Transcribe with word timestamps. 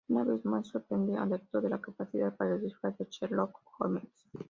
Una 0.09 0.23
vez 0.23 0.43
más, 0.45 0.67
sorprende 0.67 1.15
al 1.15 1.29
lector 1.29 1.69
la 1.69 1.79
capacidad 1.79 2.35
para 2.35 2.55
el 2.55 2.61
disfraz 2.61 2.97
de 2.97 3.05
Sherlock 3.07 3.59
Holmes. 3.77 4.07